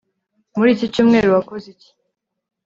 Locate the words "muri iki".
0.57-0.85